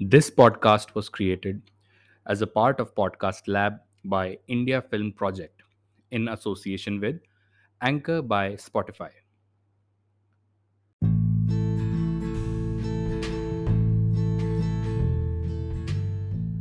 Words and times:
This 0.00 0.30
podcast 0.30 0.94
was 0.94 1.10
created 1.10 1.60
as 2.26 2.40
a 2.40 2.46
part 2.46 2.80
of 2.80 2.94
Podcast 2.94 3.42
Lab 3.46 3.80
by 4.02 4.38
India 4.48 4.80
Film 4.80 5.12
Project 5.12 5.60
in 6.10 6.26
association 6.28 7.00
with 7.00 7.18
Anchor 7.82 8.22
by 8.22 8.54
Spotify. 8.56 9.10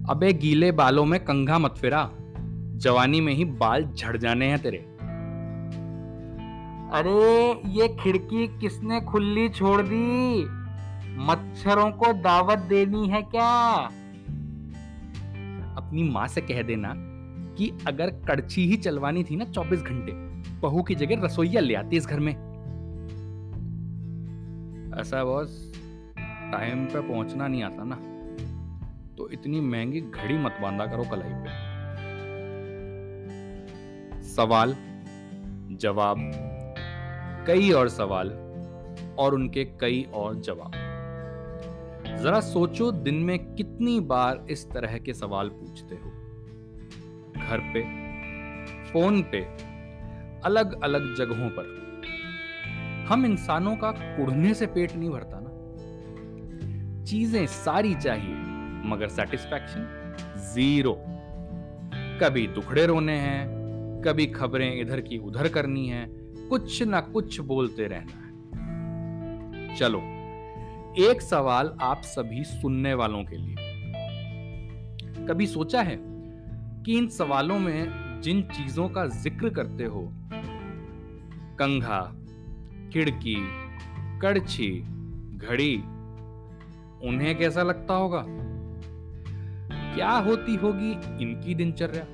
अबे 0.10 0.34
गीले 0.34 0.72
बालों 0.72 1.06
में 1.06 1.20
कंघा 1.26 1.60
मत 1.60 1.76
फिरा 1.78 2.10
जवानी 2.84 3.22
में 3.22 3.34
ही 3.34 3.46
बाल 3.46 3.86
झड़ 3.86 4.18
जाने 4.18 4.48
हैं 4.50 4.62
तेरे 4.62 4.86
अरे 7.00 7.52
ये 7.72 7.88
खिड़की 8.04 8.48
किसने 8.62 9.02
खुली 9.02 9.50
छोड़ 9.50 9.82
दी 9.82 10.59
मच्छरों 11.20 11.92
को 11.92 12.14
दावत 12.14 12.60
देनी 12.60 13.08
है 13.08 13.22
क्या? 13.22 13.76
अपनी 15.78 16.04
माँ 16.04 16.28
से 16.28 16.42
कह 16.42 16.62
देना 16.62 16.94
कि 17.56 17.78
अगर 17.88 18.10
कड़छी 18.10 18.68
ही 18.68 18.78
चलवानी 18.78 19.24
थी 19.24 19.36
ना 19.36 19.46
24 19.46 19.82
घंटे, 19.82 20.12
बहू 20.60 20.84
की 20.84 20.96
जगह 20.96 21.26
रसोईया 21.26 21.62
ले 21.62 21.76
आती 21.76 21.98
इस 21.98 22.08
घर 22.08 22.20
में। 22.20 22.34
ऐसा 25.02 25.24
बॉस, 25.24 25.74
टाइम 26.52 26.86
पे 26.86 27.02
पहुँचना 27.02 27.48
नहीं 27.48 27.64
आता 27.64 27.84
ना। 27.84 27.96
तो 29.18 29.30
इतनी 29.30 29.62
महँगी 29.62 30.02
घड़ी 30.02 30.38
मत 30.38 30.58
बांधा 30.62 30.86
करो 30.86 31.04
कलाई 31.04 31.32
पे। 31.34 31.50
सवाल, 34.24 34.76
जवाब, 35.72 36.32
कई 37.48 37.72
और 37.72 37.90
सवाल 37.90 38.30
और 39.20 39.34
उनके 39.34 39.66
कई 39.66 40.08
और 40.14 40.36
जवाब। 40.36 40.89
जरा 42.24 42.40
सोचो 42.40 42.92
दिन 42.92 43.16
में 43.16 43.56
कितनी 43.56 44.00
बार 44.00 44.46
इस 44.50 44.72
तरह 44.72 44.98
के 44.98 45.14
सवाल 45.14 45.50
पूछते 45.50 45.96
हो। 45.96 46.10
घर 47.40 47.60
पे, 47.74 47.82
फ़ोन 48.92 49.22
पे 49.22 49.42
अलग 50.46 50.82
अलग 50.84 51.16
जगहों 51.16 51.50
पर। 51.50 51.78
हम 53.08 53.26
इंसानों 53.26 53.76
का 53.76 53.92
कुड़ने 53.92 54.54
से 54.54 54.66
पेट 54.68 54.96
नहीं 54.96 55.10
भरता 55.10 55.40
ना। 55.40 55.50
चीज़ें 57.04 57.46
सारी 57.48 57.96
चाहिए, 57.96 58.36
मगर 58.86 59.08
सेटिस्फैक्शन 59.08 59.88
ज़ीरो 60.54 60.96
कभी 62.22 62.48
दुखड़े 62.48 62.86
रोने 62.86 63.18
हैं, 63.18 64.02
कभी 64.06 64.26
खबरें 64.26 64.82
इधर 64.82 65.02
की 65.02 65.18
उधर 65.18 65.48
करनी 65.48 65.88
है, 65.88 66.06
कुछ 66.50 66.84
ना 66.84 67.02
कुछ 67.02 67.40
बोलते 67.40 67.88
रहना 67.88 68.18
है। 68.18 69.76
चलो 69.76 70.02
एक 71.00 71.22
सवाल 71.22 71.78
आप 71.82 72.02
सभी 72.02 72.44
सुनने 72.44 72.94
वालों 72.94 73.24
के 73.24 73.38
लिए। 73.38 73.56
कभी 75.28 75.48
सोचा 75.48 75.82
है 75.82 75.98
कि 76.84 76.98
इन 76.98 77.08
सवालों 77.08 77.60
में 77.60 77.92
जिन 78.22 78.42
चीज़ों 78.42 78.90
का 78.90 79.08
ज़िक्र 79.08 79.50
करते 79.50 79.84
हो, 79.84 80.14
कंघा, 81.60 82.02
खिड़की, 82.94 83.36
कड़छी, 84.20 84.80
घड़ी, 85.36 85.76
उन्हें 87.08 87.38
कैसा 87.38 87.64
लगता 87.64 87.94
होगा? 87.94 88.26
क्या 89.96 90.12
होती 90.12 90.56
होगी 90.56 90.92
इनकी 91.24 91.56
दिनचर्या? 91.56 92.06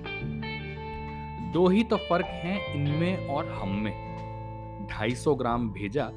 दो 1.52 1.68
ही 1.68 1.84
तो 1.84 1.98
फ़र्क 1.98 2.26
है 2.26 2.76
इनमें 2.76 3.28
और 3.28 3.50
हम 3.50 3.70
में। 3.70 4.16
250 4.88 5.36
ग्राम 5.36 5.70
भेजा 5.70 6.12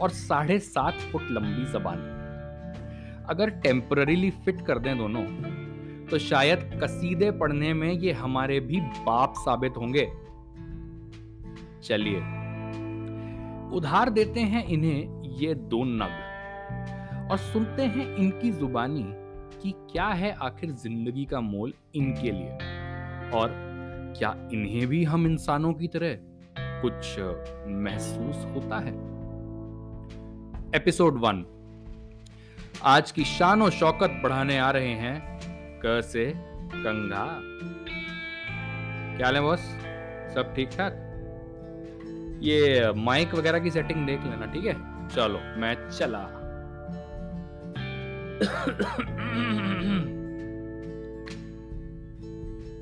और 0.00 0.10
साढ़े 0.10 0.58
सात 0.60 1.00
फुट 1.02 1.30
लंबी 1.30 1.64
जबान। 1.72 2.10
अगर 3.30 3.50
टेम्पररीली 3.62 4.30
फिट 4.44 4.60
कर 4.66 4.78
दें 4.78 4.96
दोनों 4.98 5.24
तो 6.06 6.18
शायद 6.18 6.70
कसीदे 6.82 7.30
पढ़ने 7.30 7.72
में 7.74 7.92
ये 7.92 8.12
हमारे 8.12 8.58
भी 8.60 8.80
बाप 8.80 9.34
साबित 9.36 9.76
होंगे। 9.76 10.06
चलिए, 11.82 12.18
उधार 13.76 14.10
देते 14.10 14.40
हैं 14.40 14.64
इन्हें 14.66 15.22
ये 15.32 15.54
दो 15.54 15.82
नग 15.84 17.30
और 17.30 17.38
सुनते 17.38 17.82
हैं 17.84 18.06
इनकी 18.16 18.50
जुबानी 18.50 19.04
कि 19.62 19.72
क्या 19.92 20.06
है 20.06 20.32
आखिर 20.42 20.70
ज़िंदगी 20.72 21.24
का 21.24 21.40
मोल 21.40 21.72
इनके 21.94 22.30
लिए 22.30 22.52
और 23.34 23.54
क्या 24.18 24.34
इन्हें 24.52 24.86
भी 24.86 25.02
हम 25.04 25.26
इंसानों 25.26 25.72
की 25.72 25.88
तरह 25.88 26.16
कुछ 26.82 27.18
महसूस 27.80 28.44
होता 28.54 28.78
है? 28.78 28.92
Episode 30.76 31.14
one. 31.14 31.44
आज 32.82 33.10
की 33.10 33.24
शान 33.24 33.62
और 33.62 33.70
शौकत 33.70 34.20
बढ़ाने 34.22 34.58
आ 34.58 34.70
रहे 34.70 34.92
हैं 34.92 35.40
क 35.84 36.02
से 36.04 36.32
कंघा। 36.74 37.26
क्या 39.16 39.28
है 39.28 39.40
बॉस? 39.40 39.60
सब 40.34 40.52
ठीक 40.56 40.68
ठाक 40.68 40.92
ये 42.42 42.92
माइक 42.92 43.34
वगैरह 43.34 43.58
की 43.58 43.70
सेटिंग 43.70 44.06
देख 44.06 44.24
लेना, 44.24 44.46
ठीक 44.46 44.64
है? 44.64 44.74
चलो, 45.08 45.38
मैं 45.60 45.90
चला। 45.90 46.18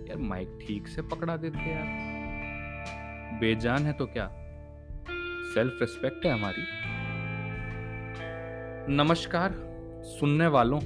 यार, 0.08 0.18
माइक 0.18 0.58
ठीक 0.66 0.88
से 0.88 1.02
पकड़ा 1.02 1.36
देते 1.36 1.58
यार। 1.58 1.86
बेजान 3.40 3.82
है 3.82 3.92
तो 3.92 4.06
क्या? 4.06 4.30
सेल्फ 5.54 5.78
रिस्पेक्ट 5.80 6.26
है 6.26 6.32
हमारी। 6.32 6.62
नमस्कार 8.92 9.54
सुनने 10.02 10.46
वालों, 10.46 10.80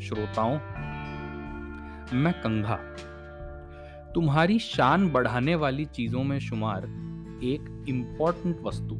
श्रोताओं, 0.00 0.54
मैं 2.16 2.32
कंघा। 2.32 2.76
तुम्हारी 4.14 4.58
शान 4.58 5.10
बढ़ाने 5.10 5.54
वाली 5.54 5.84
चीज़ों 5.84 6.24
में 6.24 6.38
शुमार 6.38 6.84
एक 7.44 7.84
इंपॉर्टेंट 7.88 8.60
वस्तु। 8.62 8.94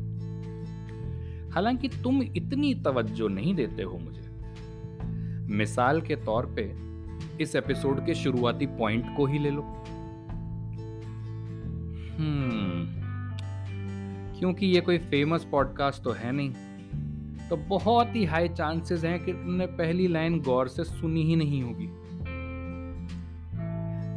हालाँकि 1.55 1.89
तुम 1.89 2.23
इतनी 2.23 2.75
तवज्जो 2.75 3.29
नहीं 3.29 3.55
देते 3.55 3.83
हो 3.83 3.99
मुझे। 3.99 4.31
मिसाल 5.55 6.01
के 6.01 6.17
तौर 6.17 6.47
पे 6.59 6.77
इस 7.43 7.57
एपिसोड 7.57 8.07
के 8.07 8.15
शुरुआती 8.15 8.67
पॉइंट 8.67 9.17
को 9.17 9.27
ही 9.27 9.39
ले 9.39 9.51
लो। 9.51 9.63
हम्म 12.19 13.03
क्योंकि 14.39 14.67
ये 14.67 14.81
कोई 14.81 14.99
फ़ेमस 14.99 15.45
पॉडकास्ट 15.45 16.03
तो 16.03 16.11
है 16.11 16.33
नहीं। 16.33 16.55
तो 17.51 17.57
बहुत 17.57 18.15
ही 18.17 18.25
हाई 18.25 18.49
चांसेस 18.49 19.05
हैं 19.05 19.25
कि 19.25 19.33
तुमने 19.33 19.67
पहली 19.67 20.09
लाइन 20.09 20.41
गौर 20.41 20.69
से 20.69 20.85
सुनी 20.85 21.23
ही 21.23 21.37
नहीं 21.37 21.63
होगी। 21.63 21.87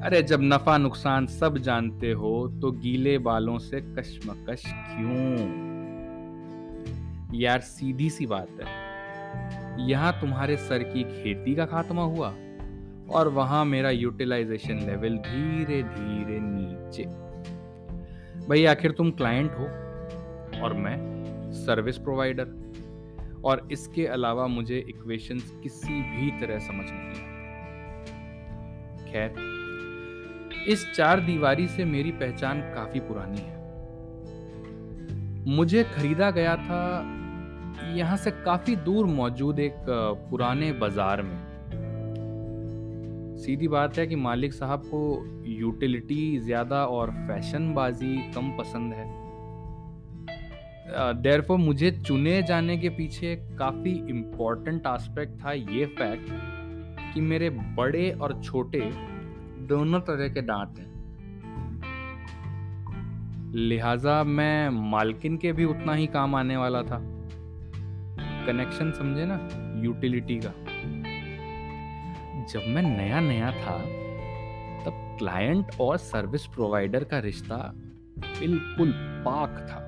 अरे 0.05 0.21
जब 0.23 0.39
नफा 0.41 0.77
नुकसान 0.77 1.27
सब 1.27 1.57
जानते 1.57 2.11
हो 2.11 2.47
तो 2.61 2.71
गीले 2.71 3.17
बालों 3.17 3.57
से 3.57 3.81
कश्मकश 3.81 4.63
क्यों? 4.67 5.35
यार 7.39 7.59
सीधी 7.59 8.09
सी 8.09 8.25
बात 8.25 8.49
है। 8.61 9.87
यहाँ 9.87 10.11
तुम्हारे 10.21 10.57
सर 10.57 10.83
की 10.83 11.03
खेती 11.03 11.55
का 11.55 11.65
खात्मा 11.65 12.03
हुआ 12.03 12.33
और 13.11 13.27
वहाँ 13.27 13.65
मेरा 13.65 13.89
यूटिलाइजेशन 13.89 14.79
लेवल 14.79 15.17
धीरे 15.17 15.83
धीरे 15.83 16.39
नीचे। 16.41 17.03
भाई 18.47 18.65
आखिर 18.65 18.91
तुम 18.91 19.11
क्लाइंट 19.11 19.51
हो 19.51 19.65
और 20.63 20.73
मैं 20.73 20.97
सर्विस 21.51 21.97
प्रोवाइडर 21.97 22.64
और 23.45 23.67
इसके 23.71 24.05
अलावा 24.07 24.47
मुझे 24.47 24.77
इक्वेशंस 24.89 25.51
किसी 25.63 26.01
भी 26.11 26.31
तरह 26.39 26.59
समझ 26.59 26.85
नहीं 26.89 27.09
आते। 27.09 27.33
खैर, 29.11 29.29
इस 30.69 30.85
चार 30.93 31.19
दीवारी 31.19 31.67
से 31.67 31.85
मेरी 31.85 32.11
पहचान 32.13 32.61
काफ़ी 32.73 32.99
पुरानी 32.99 33.41
है। 33.41 33.53
मुझे 35.47 35.83
खरीदा 35.85 36.29
गया 36.31 36.55
था 36.57 36.81
यहाँ 37.95 38.17
से 38.17 38.31
काफ़ी 38.45 38.75
दूर 38.75 39.05
मौजूद 39.05 39.59
एक 39.59 39.85
पुराने 40.29 40.71
बाज़ार 40.73 41.21
में। 41.21 41.37
सीधी 43.37 43.67
बात 43.67 43.97
है 43.97 44.05
कि 44.07 44.15
मालिक 44.17 44.53
साहब 44.53 44.81
को 44.85 45.01
यूटिलिटी 45.49 46.37
ज़्यादा 46.39 46.85
और 46.87 47.11
फैशनबाजी 47.27 48.15
कम 48.35 48.51
पसंद 48.57 48.93
है। 48.93 49.04
देयरफॉर 50.87 51.57
मुझे 51.57 51.91
चुने 51.91 52.43
जाने 52.43 52.77
के 52.77 52.89
पीछे 52.89 53.35
काफ़ी 53.35 53.91
इम्पोर्टेंट 53.91 54.83
एस्पेक्ट 54.87 55.45
था 55.45 55.51
ये 55.51 55.85
फैक्ट 55.85 56.29
कि 57.13 57.21
मेरे 57.21 57.49
बड़े 57.49 58.11
और 58.11 58.41
छोटे 58.43 58.79
दोनों 59.65 59.99
तरह 59.99 60.29
के 60.29 60.41
दांत 60.41 60.79
हैं। 60.79 60.95
लिहाजा 63.55 64.23
मैं 64.23 64.69
मालकिन 64.69 65.37
के 65.37 65.53
भी 65.53 65.65
उतना 65.65 65.93
ही 65.93 66.07
काम 66.07 66.35
आने 66.35 66.57
वाला 66.57 66.81
था। 66.81 66.99
कनेक्शन 68.45 68.91
समझे 68.91 69.25
ना? 69.25 69.49
यूटिलिटी 69.83 70.39
का। 70.45 70.53
जब 72.45 72.61
मैं 72.67 72.81
नया 72.81 73.19
नया 73.19 73.51
था, 73.51 73.77
तब 74.85 75.15
क्लाइंट 75.19 75.65
और 75.81 75.97
सर्विस 75.97 76.45
प्रोवाइडर 76.45 77.03
का 77.03 77.19
रिश्ता 77.19 77.73
बिल्कुल 78.19 78.91
पाक 78.97 79.49
था। 79.49 79.84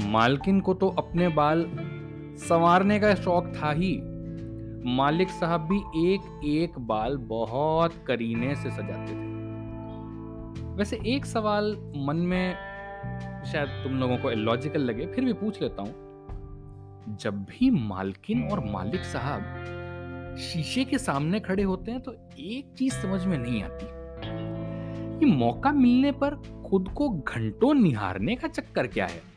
मालकिन 0.00 0.60
को 0.60 0.74
तो 0.74 0.88
अपने 0.88 1.28
बाल 1.28 1.70
संवारने 2.38 3.00
का 3.00 3.14
शौक 3.14 3.52
था 3.56 3.70
ही। 3.70 3.96
मालिक 4.86 5.28
साहब 5.28 5.60
भी 5.60 6.10
एक 6.12 6.40
एक 6.44 6.78
बाल 6.78 7.16
बहुत 7.16 7.94
करीने 8.06 8.54
से 8.54 8.70
सजाते 8.70 9.12
थे। 9.12 9.32
वैसे 10.74 10.98
एक 11.06 11.26
सवाल 11.26 11.92
मन 11.96 12.16
में 12.16 12.54
शायद 13.44 13.68
तुम 13.68 13.92
लोगों 13.92 14.16
को 14.18 14.30
लॉजिकल 14.30 14.80
लगे, 14.80 15.06
फिर 15.06 15.24
भी 15.24 15.32
पूछ 15.32 15.62
लेता 15.62 15.82
हूँ। 15.82 17.16
जब 17.16 17.44
भी 17.44 17.70
मालकिन 17.70 18.42
और 18.42 18.60
मालिक 18.64 19.04
साहब 19.04 20.36
शीशे 20.38 20.84
के 20.84 20.98
सामने 20.98 21.40
खड़े 21.40 21.62
होते 21.62 21.90
हैं 21.90 22.00
तो 22.00 22.12
एक 22.38 22.74
चीज़ 22.78 22.94
समझ 22.94 23.26
में 23.26 23.38
नहीं 23.38 23.62
आती। 23.62 23.86
कि 25.18 25.26
मौका 25.26 25.72
मिलने 25.72 26.12
पर 26.12 26.34
खुद 26.70 26.88
को 26.88 27.08
घंटों 27.08 27.74
निहारने 27.74 28.36
का 28.36 28.48
चक्कर 28.48 28.86
क्या 28.86 29.06
है? 29.06 29.33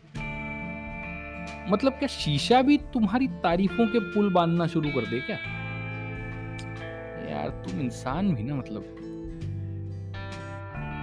मतलब 1.69 1.91
क्या 1.91 2.07
शीशा 2.07 2.61
भी 2.61 2.77
तुम्हारी 2.77 3.27
तारीफों 3.27 3.87
के 3.87 3.99
पुल 3.99 4.33
बांधना 4.33 4.67
शुरू 4.67 4.89
कर 4.89 5.05
दे 5.05 5.19
क्या? 5.19 5.37
यार, 7.29 7.49
तुम 7.49 7.79
इंसान 7.79 8.35
भी 8.35 8.43
ना 8.43 8.55
मतलब। 8.55 8.81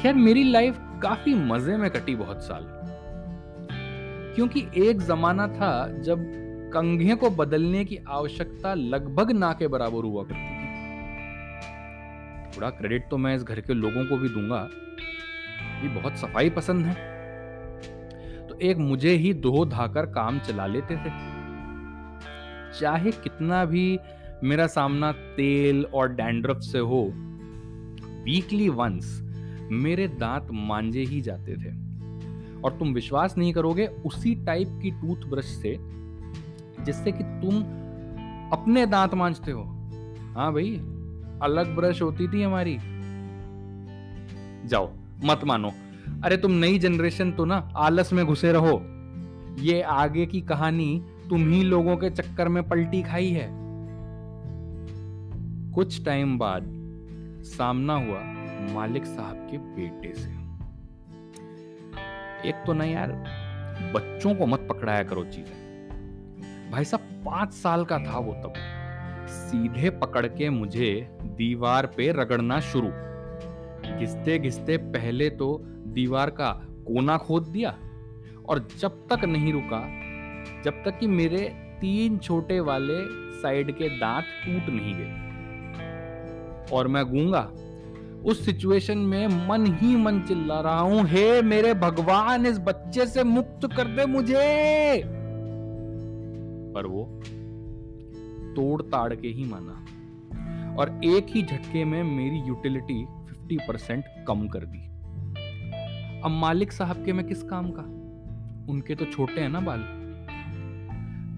खैर, 0.02 0.14
मेरी 0.14 0.44
लाइफ 0.44 0.78
काफ़ी 1.02 1.34
मज़े 1.34 1.76
में 1.76 1.90
कटी 1.90 2.16
बहुत 2.16 2.42
साल। 2.42 2.66
क्योंकि 4.34 4.66
एक 4.76 5.00
जमाना 5.00 5.48
था 5.48 6.00
जब 6.02 6.18
कंघे 6.74 7.14
को 7.14 7.30
बदलने 7.30 7.84
की 7.84 7.98
आवश्यकता 8.08 8.74
लगभग 8.74 9.30
ना 9.30 9.52
के 9.52 9.68
बराबर 9.68 10.04
हुआ 10.04 10.22
करती 10.22 10.34
थी। 10.34 10.64
थोड़ा 12.56 12.70
क्रेडिट 12.70 13.08
तो 13.10 13.16
मैं 13.16 13.36
इस 13.36 13.42
घर 13.42 13.60
के 13.60 13.74
लोगों 13.74 14.06
को 14.06 14.16
भी 14.16 14.28
दूँगा। 14.28 14.68
ये 15.82 15.88
बहुत 15.88 16.16
सफ़ाई 16.16 16.50
पसंद 16.50 16.86
है। 16.86 17.13
तो 18.54 18.60
एक 18.60 18.76
मुझे 18.76 19.10
ही 19.10 19.34
दो 19.34 19.64
धाकर 19.64 20.06
काम 20.06 20.38
चला 20.38 20.66
लेते 20.66 20.96
थे। 20.96 21.10
चाहे 22.80 23.10
कितना 23.10 23.64
भी 23.64 23.98
मेरा 24.44 24.66
सामना 24.66 25.12
तेल 25.12 25.84
और 25.84 26.08
डैंड्रफ 26.08 26.56
से 26.56 26.78
हो 26.78 27.12
वीकली 28.24 28.68
वंस 28.68 29.20
मेरे 29.72 30.08
दांत 30.08 30.48
मांजे 30.52 31.02
ही 31.02 31.20
जाते 31.20 31.52
थे। 31.52 31.70
और 32.60 32.72
तुम 32.78 32.92
विश्वास 32.92 33.38
नहीं 33.38 33.52
करोगे, 33.52 33.86
उसी 33.86 34.34
टाइप 34.34 34.68
की 34.82 34.90
टूथब्रश 34.90 35.44
से, 35.44 35.76
जिससे 36.84 37.12
कि 37.12 37.24
तुम 37.24 37.58
अपने 38.52 38.86
दांत 38.86 39.14
मांजते 39.14 39.52
हो। 39.52 39.62
हाँ 40.34 40.52
भाई, 40.52 40.76
अलग 41.42 41.76
ब्रश 41.76 42.02
होती 42.02 42.28
थी 42.28 42.42
हमारी। 42.42 42.78
जाओ, 44.68 44.90
मत 45.24 45.40
मानो। 45.44 45.72
अरे 46.24 46.36
तुम 46.36 46.52
नई 46.52 46.78
जनरेशन 46.78 47.32
तो 47.32 47.44
ना 47.44 47.72
आलस 47.76 48.12
में 48.12 48.26
घुसे 48.26 48.52
रहो। 48.52 48.82
ये 49.60 49.82
आगे 49.82 50.26
की 50.26 50.40
कहानी 50.40 51.02
तुम 51.30 51.48
ही 51.48 51.62
लोगों 51.62 51.96
के 51.96 52.10
चक्कर 52.10 52.48
में 52.48 52.68
पलटी 52.68 53.02
खाई 53.02 53.30
है। 53.30 53.48
कुछ 55.72 56.04
टाइम 56.04 56.38
बाद 56.38 56.64
सामना 57.44 57.94
हुआ 57.94 58.20
मालिक 58.74 59.04
साहब 59.04 59.48
के 59.50 59.58
बेटे 59.58 60.12
से। 60.14 60.30
एक 62.48 62.62
तो 62.66 62.72
ना 62.72 62.84
यार, 62.84 63.12
बच्चों 63.94 64.34
को 64.34 64.46
मत 64.46 64.66
पकड़ाया 64.70 65.02
करो 65.02 65.24
चीज़ें। 65.24 66.70
भाई 66.72 66.84
साहब, 66.84 67.22
पाँच 67.26 67.52
साल 67.52 67.84
का 67.84 67.98
था 67.98 68.18
वो 68.18 68.32
तब। 68.32 68.54
सीधे 69.28 69.90
पकड़ 69.90 70.26
के 70.26 70.50
मुझे 70.50 71.18
दीवार 71.22 71.86
पे 71.86 72.12
रगड़ना 72.12 72.60
शुरू। 72.60 72.88
घिसते 73.86 74.38
घिसते 74.38 74.76
पहले 74.76 75.30
तो 75.30 75.62
दीवार 75.86 76.30
का 76.30 76.50
कोना 76.68 77.16
खोद 77.16 77.42
दिया 77.42 77.78
और 78.48 78.68
जब 78.78 79.06
तक 79.12 79.24
नहीं 79.24 79.52
रुका, 79.52 79.80
जब 80.62 80.84
तक 80.84 80.98
कि 80.98 81.06
मेरे 81.06 81.38
तीन 81.80 82.18
छोटे 82.18 82.60
वाले 82.60 82.94
साइड 83.40 83.78
के 83.78 83.88
दांत 83.88 84.24
टूट 84.24 84.74
नहीं 84.74 84.94
गए। 84.94 85.24
और 86.72 86.88
मैं 86.88 87.04
गूँगा, 87.04 87.52
उस 88.24 88.44
सिचुएशन 88.44 88.98
में 88.98 89.26
मन 89.26 89.66
ही 89.66 89.96
मन 89.96 90.20
चिल्ला 90.20 90.60
रहा 90.60 90.80
हूँ, 90.80 91.04
हे 91.04 91.42
मेरे 91.42 91.74
भगवान, 91.74 92.46
इस 92.46 92.58
बच्चे 92.58 93.06
से 93.06 93.24
मुक्त 93.24 93.68
कर 93.76 93.84
दे 93.84 94.06
मुझे! 94.06 95.02
पर 96.74 96.86
वो 96.86 97.20
तोड़ 98.56 98.82
ताड़ 98.82 99.14
के 99.14 99.28
ही 99.28 99.44
माना। 99.44 99.84
और 100.76 101.00
एक 101.04 101.26
ही 101.28 101.42
झटके 101.42 101.84
में 101.84 102.02
मेरी 102.02 102.36
यूटिलिटी 102.36 103.06
50 103.44 103.58
परसेंट 103.68 104.04
कम 104.28 104.48
कर 104.48 104.58
दी। 104.58 104.94
अब 106.20 106.30
मालिक 106.30 106.72
साहब 106.72 107.04
के 107.04 107.12
मैं 107.12 107.26
किस 107.26 107.42
काम 107.42 107.70
का? 107.70 107.82
उनके 108.72 108.94
तो 108.94 109.04
छोटे 109.04 109.40
हैं 109.40 109.48
ना 109.48 109.60
बाल। 109.60 109.80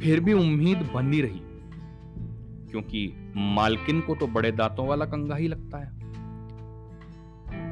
फिर 0.02 0.20
भी 0.20 0.32
उम्मीद 0.32 0.78
बनी 0.94 1.20
रही। 1.20 1.40
क्योंकि 2.70 3.32
मालकिन 3.36 4.00
को 4.00 4.14
तो 4.14 4.26
बड़े 4.26 4.52
दांतों 4.52 4.86
वाला 4.86 5.04
कंगा 5.04 5.36
ही 5.36 5.48
लगता 5.48 5.78
है। 5.78 5.96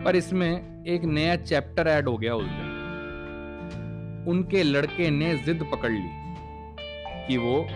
पर 0.04 0.16
इसमें 0.16 0.84
एक 0.84 1.04
नया 1.04 1.36
चैप्टर 1.36 1.86
ऐड 1.86 2.08
हो 2.08 2.16
गया 2.16 2.34
उस 2.34 2.46
दिन। 2.46 2.74
उनके 4.28 4.62
लड़के 4.62 5.10
ने 5.10 5.38
जिद 5.38 5.68
पकड़ 5.72 5.92
ली 5.92 6.34
कि 7.28 7.36
वो 7.36 7.66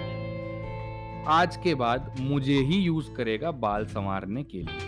आज 1.27 1.57
के 1.57 1.75
बाद 1.75 2.17
मुझे 2.21 2.55
ही 2.55 2.77
यूज़ 2.77 3.13
करेगा 3.13 3.51
बाल 3.51 3.87
संवारने 3.87 4.45
के 4.45 4.59
लिए। 4.59 4.88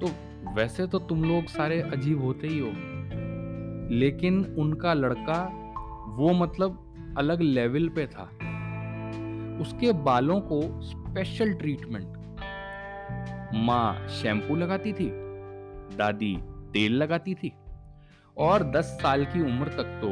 तो 0.00 0.10
वैसे 0.54 0.86
तो 0.86 0.98
तुम 0.98 1.24
लोग 1.24 1.46
सारे 1.46 1.80
अजीब 1.82 2.22
होते 2.22 2.46
ही 2.46 2.58
हो। 2.58 2.70
लेकिन 3.90 4.44
उनका 4.58 4.94
लड़का 4.94 5.42
वो 6.08 6.32
मतलब 6.32 6.84
अलग 7.18 7.40
लेवल 7.40 7.88
पे 7.88 8.06
था। 8.06 8.24
उसके 9.60 9.92
बालों 9.92 10.40
को 10.40 10.60
स्पेशल 10.82 11.52
ट्रीटमेंट 11.52 12.16
माँ 13.54 14.08
शैम्पू 14.08 14.56
लगाती 14.56 14.92
थी, 14.92 15.10
दादी 15.96 16.36
तेल 16.72 16.92
लगाती 16.92 17.34
थी 17.34 17.52
और 18.36 18.62
10 18.62 18.84
साल 18.84 19.24
की 19.24 19.40
उम्र 19.40 19.68
तक 19.68 20.00
तो 20.02 20.08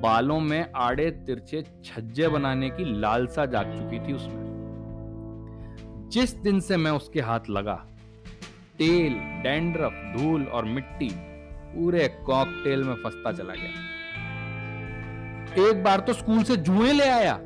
बालों 0.00 0.40
में 0.40 0.72
आड़े 0.76 1.10
तिरछे 1.10 1.62
छज्जे 1.84 2.28
बनाने 2.28 2.70
की 2.70 3.00
लालसा 3.00 3.46
जाग 3.46 3.72
चुकी 3.72 3.98
थी 3.98 4.12
उसमें। 4.12 4.44
जिस 6.08 6.34
दिन 6.34 6.60
से 6.60 6.76
मैं 6.76 6.90
उसके 6.90 7.20
हाथ 7.20 7.40
लगा 7.50 7.86
तेल, 8.78 9.14
डैंड्रफ, 9.42 10.18
धूल 10.18 10.44
और 10.44 10.64
मिट्टी 10.64 11.10
पूरे 11.74 12.08
कॉकटेल 12.08 12.84
में 12.84 12.94
फंसता 12.94 13.32
चला 13.32 13.54
गया। 13.54 13.96
एक 15.68 15.84
बार 15.84 16.00
तो 16.00 16.12
स्कूल 16.12 16.42
से 16.42 16.56
जुए 16.56 16.92
ले 16.92 17.08
आया। 17.08 17.40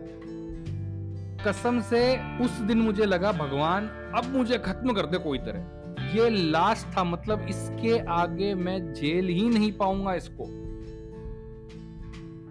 कसम 1.46 1.80
से 1.80 2.18
उस 2.38 2.50
दिन 2.50 2.78
मुझे 2.78 3.04
लगा, 3.04 3.32
भगवान, 3.32 3.86
अब 4.16 4.36
मुझे 4.36 4.58
खत्म 4.58 4.92
कर 4.92 5.06
दे 5.06 5.18
कोई 5.18 5.38
तरह। 5.38 6.16
ये 6.16 6.30
लास्ट 6.30 6.96
था 6.96 7.04
मतलब 7.04 7.46
इसके 7.48 7.98
आगे 7.98 8.54
मैं 8.54 8.92
जेल 8.92 9.28
ही 9.28 9.48
नहीं 9.48 9.72
पाऊँगा 9.72 10.14
इसको। 10.14 10.44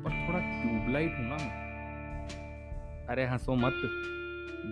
पर 0.04 0.10
थोड़ा 0.10 0.40
ट्यूबलाइट 0.40 1.16
हूँ 1.18 1.30
ना। 1.30 1.36
मैं 1.36 3.08
अरे 3.08 3.26
हंसो 3.26 3.56
मत। 3.56 3.74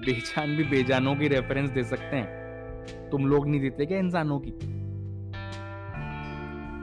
बेजान 0.06 0.56
भी 0.56 0.64
बेजानों 0.64 1.16
की 1.16 1.28
रेफरेंस 1.28 1.70
दे 1.70 1.84
सकते 1.84 2.16
हैं। 2.16 2.47
तुम 3.12 3.28
लोग 3.28 3.48
नहीं 3.48 3.62
देते 3.62 3.86
क्या 3.86 3.98
इंसानों 3.98 4.40
की? 4.40 4.52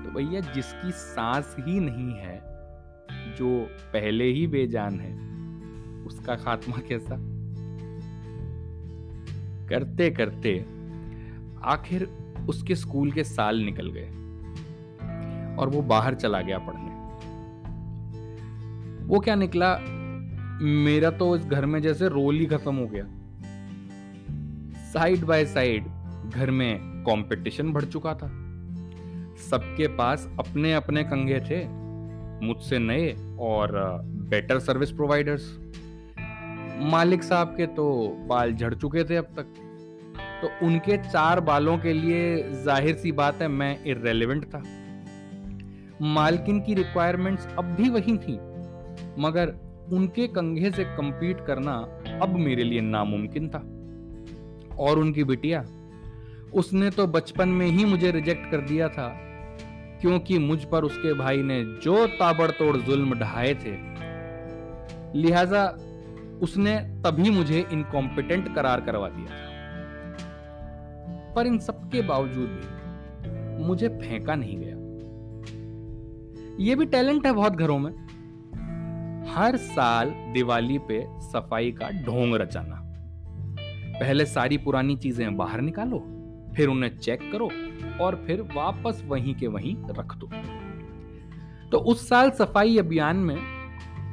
तो 0.05 0.11
भैया, 0.11 0.41
जिसकी 0.41 0.91
सांस 0.93 1.57
ही 1.59 1.81
नहीं 1.81 2.15
है, 2.15 2.55
जो 3.37 3.69
पहले 3.93 4.25
ही 4.25 4.47
बेजान 4.47 5.01
है, 5.01 5.25
उसका 6.05 6.37
खात्मा 6.37 6.77
कैसा? 6.89 7.17
करते 9.69 10.11
करते, 10.11 10.67
आखिर 11.65 12.09
उसके 12.49 12.75
स्कूल 12.75 13.13
के 13.13 13.25
साल 13.25 13.59
निकल 13.59 13.91
गए 13.91 14.07
और 15.57 15.69
वो 15.69 15.83
बाहर 15.83 16.15
चला 16.15 16.41
गया 16.41 16.59
पढ़ने। 16.59 16.95
वो 19.05 19.21
क्या 19.21 19.35
निकला? 19.35 19.79
मेरा 20.63 21.11
तो 21.11 21.37
इस 21.37 21.47
घर 21.47 21.67
में 21.67 21.83
जैसे 21.83 22.09
रोल 22.09 22.35
ही 22.35 22.47
खत्म 22.47 22.75
हो 22.75 22.87
गया। 22.87 23.05
साइड 24.95 25.25
बाय 25.25 25.45
साइड 25.47 25.87
घर 26.31 26.51
में 26.51 27.03
कंपटीशन 27.07 27.73
बढ़ 27.73 27.85
चुका 27.85 28.13
था। 28.15 28.27
सबके 29.41 29.87
पास 29.97 30.29
अपने 30.39 30.73
अपने 30.75 31.03
कंगे 31.05 31.41
थे, 31.41 31.59
मुझसे 32.47 32.79
नए 32.79 33.11
और 33.41 33.73
बेटर 34.31 34.59
सर्विस 34.61 34.91
प्रोवाइडर्स 34.93 35.51
मालिक 36.85 37.23
साहब 37.23 37.55
के 37.57 37.67
तो 37.75 37.87
बाल 38.29 38.55
झड़ 38.55 38.73
चुके 38.75 39.05
थे 39.05 39.17
अब 39.17 39.35
तक। 39.37 39.55
तो 40.43 40.67
उनके 40.67 40.97
चार 41.03 41.41
बालों 41.43 41.77
के 41.79 41.93
लिए 41.93 42.23
ज़ाहिर 42.65 42.97
सी 42.97 43.13
बात 43.15 43.43
है 43.43 43.49
मैं 43.51 43.77
इरेलीवेंट 43.87 44.45
था। 44.45 44.63
मालकिन 46.15 46.61
की 46.61 46.75
रिक्वायरमेंट्स 46.75 47.49
अब 47.59 47.77
भी 47.77 47.89
वही 47.91 48.17
थी, 48.19 48.39
मगर 49.21 49.59
उनके 49.93 50.27
कंघे 50.31 50.71
से 50.71 50.85
compete 50.97 51.47
करना 51.47 51.73
अब 52.23 52.37
मेरे 52.39 52.65
लिए 52.65 52.81
नामुमकिन 52.83 53.49
था। 53.49 53.71
और 54.79 54.99
उनकी 54.99 55.25
बिटिया। 55.25 55.65
उसने 56.55 56.91
तो 56.91 57.07
बचपन 57.07 57.49
में 57.49 57.67
ही 57.67 57.85
मुझे 57.85 58.11
रिजेक्ट 58.11 58.51
कर 58.51 58.61
दिया 58.61 58.89
था, 58.89 59.09
क्योंकि 60.01 60.39
मुझ 60.39 60.65
पर 60.65 60.85
उसके 60.85 61.13
भाई 61.15 61.43
ने 61.43 61.63
जो 61.85 62.07
ताबड़तोड़ 62.07 62.77
जुल्म 62.77 63.19
ढाए 63.19 63.55
थे, 63.55 63.77
लिहाजा 65.21 65.65
उसने 66.43 66.77
तभी 67.05 67.31
मुझे 67.31 67.67
इनकॉम्पिटेंट 67.73 68.55
करार 68.55 68.81
करवा 68.81 69.09
दिया 69.09 69.27
था। 69.27 69.53
पर 71.35 71.47
इन 71.47 71.59
सब 71.59 71.91
के 71.91 72.03
बावजूद 72.03 72.49
भी 72.49 73.65
मुझे 73.65 73.89
फेंका 73.89 74.35
नहीं 74.35 74.57
गया। 74.59 74.77
ये 76.61 76.75
भी 76.75 76.87
टैलेंट 76.87 77.27
है 77.27 77.33
बहुत 77.33 77.53
घरों 77.53 77.79
में। 77.79 77.93
हर 79.27 79.57
साल 79.57 80.11
दिवाली 80.33 80.79
पे 80.79 81.05
सफ़ाई 81.23 81.71
का 81.73 81.89
ढोंग 82.05 82.35
रचाना। 82.35 82.84
पहले 84.01 84.25
सारी 84.27 84.59
पुरानी 84.59 84.97
चीज़ें 84.97 85.37
बाहर 85.37 85.61
निकालो, 85.61 85.99
फिर 86.57 86.69
उन्हें 86.69 86.97
चेक 86.99 87.21
करो 87.33 87.51
और 88.05 88.15
फिर 88.27 88.43
वापस 88.55 89.03
वहीं 89.07 89.35
के 89.35 89.47
वहीं 89.47 89.77
रख 89.91 90.15
दो। 90.15 90.31
तो 91.71 91.79
उस 91.79 92.09
साल 92.09 92.31
सफ़ाई 92.31 92.79
अभियान 92.79 93.17
में 93.17 93.37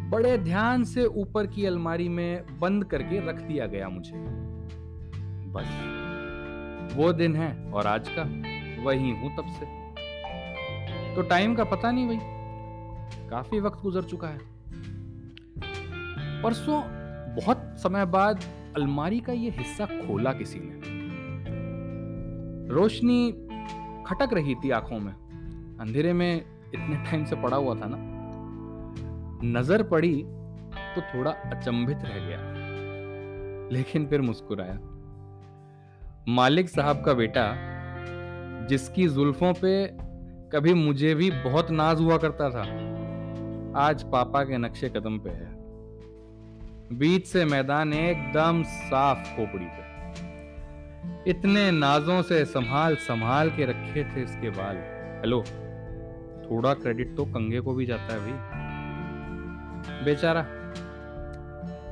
बड़े 0.09 0.37
ध्यान 0.37 0.83
से 0.83 1.05
ऊपर 1.05 1.47
की 1.47 1.65
अलमारी 1.65 2.07
में 2.09 2.59
बंद 2.59 2.85
करके 2.85 3.19
रख 3.29 3.41
दिया 3.41 3.65
गया 3.65 3.89
मुझे। 3.89 4.13
बस, 5.53 6.95
वो 6.95 7.11
दिन 7.13 7.35
है 7.35 7.51
और 7.71 7.87
आज 7.87 8.09
का, 8.09 8.23
वही 8.83 9.11
हूँ 9.11 9.35
तब 9.37 9.47
से। 9.49 9.65
तो 11.15 11.21
टाइम 11.21 11.55
का 11.55 11.63
पता 11.63 11.91
नहीं 11.91 12.07
भाई, 12.07 12.19
काफ़ी 13.29 13.59
वक्त 13.59 13.81
गुजर 13.83 14.03
चुका 14.03 14.27
है। 14.27 14.39
परसों, 16.43 16.81
बहुत 17.35 17.75
समय 17.77 18.05
बाद 18.05 18.43
अलमारी 18.75 19.19
का 19.19 19.33
ये 19.33 19.49
हिस्सा 19.49 19.85
खोला 19.85 20.33
किसी 20.33 20.59
ने। 20.63 21.01
रोशनी 22.73 23.31
खटक 24.07 24.33
रही 24.33 24.55
थी 24.55 24.69
आँखों 24.69 24.99
में। 24.99 25.13
अंधेरे 25.79 26.13
में 26.13 26.37
इतने 26.73 26.95
टाइम 26.95 27.25
से 27.25 27.35
पड़ा 27.35 27.57
हुआ 27.57 27.75
था 27.75 27.85
ना। 27.85 27.97
नज़र 29.59 29.83
पड़ी 29.83 30.23
तो 30.95 31.01
थोड़ा 31.01 31.31
अचंभित 31.31 31.97
रह 32.01 32.19
गया। 32.19 32.39
लेकिन 33.71 34.07
फिर 34.07 34.21
मुस्कुराया। 34.21 34.79
मालिक 36.27 36.69
साहब 36.69 37.03
का 37.05 37.13
बेटा, 37.13 37.55
जिसकी 38.67 39.07
जुल्फों 39.07 39.53
पे 39.53 39.87
कभी 40.53 40.73
मुझे 40.73 41.15
भी 41.15 41.31
बहुत 41.31 41.71
नाज 41.71 42.01
हुआ 42.01 42.17
करता 42.17 42.49
था, 42.49 42.61
आज 43.79 44.03
पापा 44.03 44.43
के 44.43 44.57
नक्शे 44.57 44.89
कदम 44.89 45.19
पे 45.19 45.29
है। 45.29 45.50
बीच 46.91 47.27
से 47.27 47.43
मैदान 47.45 47.93
एकदम 47.93 48.61
साफ़ 48.63 49.35
खोपड़ी 49.35 49.65
पे। 49.65 51.29
इतने 51.29 51.71
नाजों 51.71 52.21
से 52.21 52.43
संभाल 52.45 52.95
संभाल 52.95 53.49
के 53.49 53.65
रखे 53.65 54.03
थे 54.03 54.23
इसके 54.23 54.49
बाल। 54.49 54.77
हेलो, 55.19 55.41
थोड़ा 56.41 56.73
क्रेडिट 56.73 57.15
तो 57.15 57.25
कंगे 57.25 57.59
को 57.59 57.73
भी 57.73 57.85
जाता 57.85 58.13
है 58.13 58.19
भाई। 58.19 58.33
बेचारा, 60.05 60.45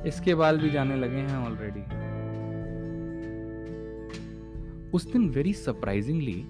इसके 0.06 0.34
बाल 0.34 0.58
भी 0.58 0.70
जाने 0.70 0.96
लगे 0.96 1.16
हैं 1.16 1.38
ऑलरेडी 1.46 1.80
उस 4.90 5.12
दिन 5.12 5.28
वेरी 5.28 5.52
सरप्राइजिंगली 5.52 6.40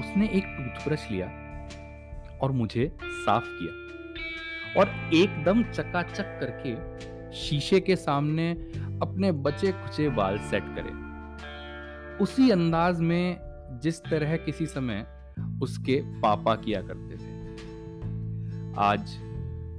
उसने 0.00 0.28
एक 0.28 0.44
टूथब्रश 0.48 1.08
लिया 1.10 1.26
और 2.42 2.52
मुझे 2.52 2.92
साफ़ 3.04 3.46
किया 3.48 3.72
और 4.80 4.88
एकदम 5.14 5.62
चकाचक 5.62 6.38
करके 6.40 6.72
शीशे 7.32 7.80
के 7.80 7.96
सामने 7.96 8.52
अपने 9.02 9.32
बचे 9.32 9.72
खुचे 9.72 10.08
बाल 10.08 10.38
सेट 10.38 10.62
करे। 10.64 11.08
उसी 12.24 12.50
अंदाज 12.50 13.00
में 13.00 13.36
जिस 13.82 14.00
तरह 14.00 14.36
किसी 14.36 14.66
समय 14.66 15.06
उसके 15.62 16.02
पापा 16.20 16.54
किया 16.56 16.82
करते 16.82 17.16
थे। 17.16 17.38
आज 18.78 19.18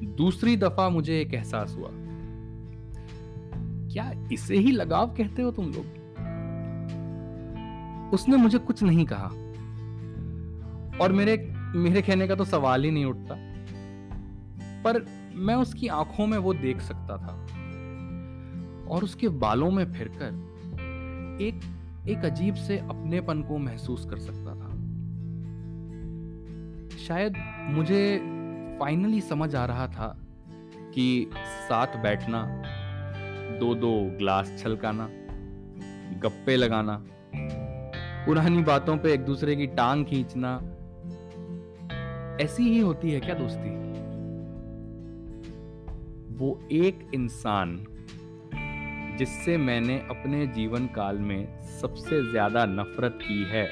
दूसरी 0.04 0.58
दफ़ा 0.58 0.90
मुझे 0.90 1.22
एक 1.22 1.34
एहसास 1.34 1.76
हुआ। 1.80 1.90
क्या 3.92 4.28
इसे 4.32 4.58
ही 4.58 4.72
लगाव 4.72 5.08
कहते 5.08 5.42
हो 5.42 5.52
तुम 5.52 5.66
लोग? 5.66 5.86
उसने 8.14 8.38
मुझे 8.38 8.58
कुछ 8.58 8.84
नहीं 8.84 9.06
कहा। 9.06 9.28
और 11.04 11.12
मेरे 11.12 11.54
मेरे 11.76 12.02
कहने 12.02 12.28
का 12.28 12.36
तो 12.36 12.46
सवाल 12.46 12.84
ही 12.84 12.92
नहीं 12.92 13.06
उठता। 13.06 13.36
पर 14.84 15.19
मैं 15.36 15.56
उसकी 15.56 15.88
आँखों 15.88 16.28
में 16.28 16.38
वो 16.38 16.54
देख 16.54 16.82
सकता 16.82 17.18
था। 17.18 17.46
और 18.90 19.04
उसके 19.04 19.30
बालों 19.30 19.72
में 19.72 19.94
फिरकर 19.94 20.50
एक 21.42 21.60
एक 22.10 22.26
अजीब 22.26 22.56
से 22.56 22.78
अपनेपन 22.78 23.42
को 23.42 23.58
महसूस 23.58 24.06
कर 24.06 24.18
सकता 24.18 24.56
था। 24.56 24.70
शायद 26.98 27.34
मुझे 27.70 28.18
फाइनली 28.80 29.22
समझ 29.22 29.56
आ 29.56 29.66
रहा 29.66 29.88
था 29.88 30.18
कि 30.94 31.30
साथ 31.36 31.88
बैठना 31.88 32.64
दो 33.60 33.76
दो 33.76 34.18
ग्लास 34.18 34.56
छलकाना, 34.58 35.10
गप्पे 36.20 36.56
लगाना, 36.56 37.06
पुरानी 38.26 38.64
बातों 38.64 38.98
पे 38.98 39.14
एक 39.14 39.26
दूसरे 39.26 39.56
की 39.56 39.68
टांग 39.68 40.06
खींचना, 40.06 40.62
ऐसी 42.44 42.64
ही 42.64 42.80
होती 42.80 43.12
है 43.12 43.20
क्या 43.20 43.36
दोस्ती? 43.36 43.89
वो 46.40 46.60
एक 46.72 47.00
इंसान 47.14 47.78
जिससे 49.18 49.56
मैंने 49.58 49.98
अपने 50.10 50.46
जीवन 50.48 50.86
काल 50.88 51.18
में 51.20 51.48
सबसे 51.80 52.22
ज़्यादा 52.32 52.66
नफरत 52.66 53.18
की 53.22 53.44
है, 53.44 53.68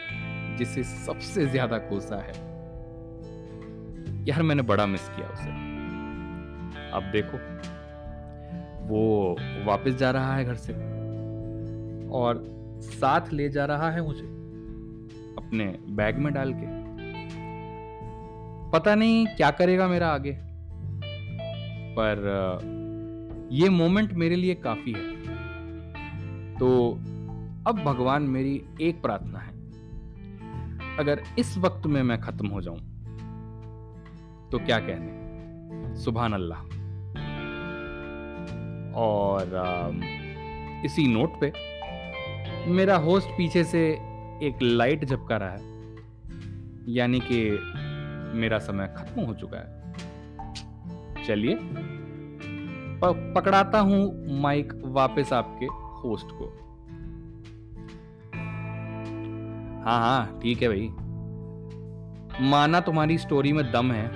जिसे 0.57 0.83
सबसे 0.83 1.45
ज़्यादा 1.45 1.77
कोसा 1.77 2.15
है। 2.15 2.33
यार, 4.27 4.41
मैंने 4.43 4.61
बड़ा 4.61 4.85
मिस 4.85 5.07
किया 5.09 5.27
उसे। 5.27 5.49
अब 6.91 7.03
देखो, 7.11 7.37
वो 8.87 9.35
वापस 9.65 9.95
जा 9.95 10.11
रहा 10.11 10.35
है 10.35 10.45
घर 10.45 10.55
से 10.55 10.73
और 12.13 12.43
साथ 12.81 13.31
ले 13.33 13.49
जा 13.49 13.65
रहा 13.65 13.89
है 13.91 14.01
मुझे 14.01 14.25
अपने 15.37 15.65
बैग 15.89 16.17
में 16.17 16.33
डाल 16.33 16.53
के। 16.53 16.75
पता 18.71 18.95
नहीं 18.95 19.25
क्या 19.27 19.51
करेगा 19.51 19.87
मेरा 19.87 20.07
आगे। 20.07 20.37
पर 21.99 23.49
ये 23.51 23.69
मोमेंट 23.69 24.13
मेरे 24.13 24.35
लिए 24.35 24.55
काफ़ी 24.55 24.91
है। 24.91 25.15
तो 26.55 26.91
अब 27.67 27.81
भगवान 27.85 28.23
मेरी 28.23 28.61
एक 28.81 29.01
प्रार्थना 29.01 29.39
है। 29.39 29.55
अगर 30.97 31.23
इस 31.39 31.57
वक्त 31.57 31.85
में 31.87 32.01
मैं 32.03 32.19
खत्म 32.21 32.47
हो 32.47 32.61
जाऊँ 32.61 32.79
तो 34.51 34.59
क्या 34.59 34.79
कहने? 34.79 35.95
सुबह 35.95 36.21
अल्लाह 36.25 36.61
और 38.97 40.01
इसी 40.85 41.07
नोट 41.07 41.39
पे 41.41 41.51
मेरा 42.71 42.95
होस्ट 42.97 43.27
पीछे 43.27 43.63
से 43.63 43.87
एक 44.43 44.61
लाइट 44.61 45.05
झपका 45.05 45.37
रहा 45.37 45.51
है। 45.51 45.75
यानी 46.89 47.19
कि 47.19 47.39
मेरा 48.39 48.59
समय 48.59 48.93
खत्म 48.97 49.21
हो 49.21 49.33
चुका 49.33 49.57
है। 49.57 49.76
चलिए। 51.27 51.57
पकड़ाता 53.35 53.79
हूँ 53.79 53.99
माइक 54.41 54.73
वापस 54.85 55.33
आपके 55.33 55.65
होस्ट 55.99 56.27
को। 56.31 56.45
हाँ 59.85 59.99
हाँ 59.99 60.39
ठीक 60.43 60.61
है 60.61 60.67
भाई। 60.67 60.89
माना 62.41 62.79
तुम्हारी 62.79 63.17
स्टोरी 63.17 63.53
में 63.53 63.63
दम 63.71 63.91
है, 63.91 64.07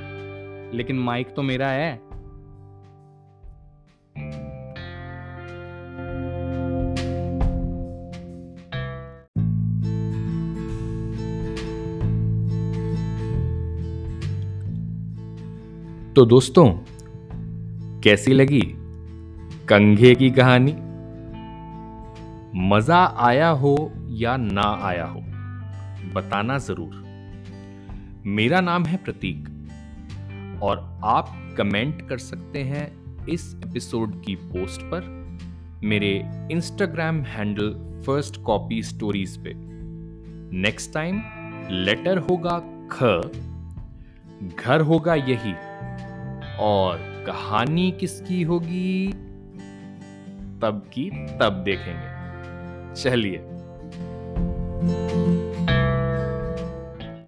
लेकिन 0.74 1.00
माइक 1.00 1.34
तो 1.36 1.41
मेरा 1.41 1.68
है। 1.68 1.96
तो 16.15 16.25
दोस्तों 16.25 16.65
कैसी 18.03 18.34
लगी? 18.34 18.62
कंघे 19.70 20.13
की 20.15 20.29
कहानी। 20.29 20.72
मज़ा 22.70 23.03
आया 23.17 23.50
हो 23.50 23.74
या 24.10 24.36
ना 24.38 24.63
आया 24.84 25.05
हो, 25.05 25.20
बताना 26.13 26.58
ज़रूर। 26.58 28.24
मेरा 28.25 28.62
नाम 28.62 28.86
है 28.86 28.98
प्रतीक, 28.98 29.48
और 30.63 30.77
आप 31.03 31.29
कमेंट 31.58 32.08
कर 32.10 32.17
सकते 32.17 32.63
हैं 32.63 32.86
इस 33.25 33.46
एपिसोड 33.67 34.22
की 34.24 34.36
पोस्ट 34.36 34.81
पर 34.81 35.38
मेरे 35.84 36.12
Instagram 36.51 37.22
handle 37.27 37.72
first 38.05 38.41
copy 38.41 38.81
stories 38.84 39.38
पे। 39.38 39.53
नेक्स्ट 40.58 40.93
टाइम, 40.93 41.22
लेटर 41.70 42.17
होगा 42.20 42.60
ख, 42.91 43.03
घर 44.60 44.81
होगा 44.81 45.15
यही, 45.15 45.53
और 46.60 47.11
कहानी 47.25 47.92
किसकी 47.92 48.42
होगी? 48.42 49.13
तब 50.62 50.84
की 50.94 51.10
तब 51.10 51.62
देखेंगे। 51.66 52.22
चलिए। 52.96 53.38